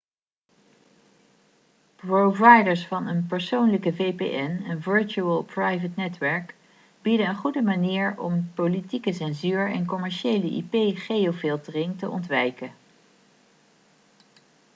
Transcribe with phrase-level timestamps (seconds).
[1.97, 6.55] providers van een persoonlijke vpn virtual private netwerk
[7.01, 12.71] bieden een goede manier om politieke censuur en commerciële ip-geofiltering te ontwijken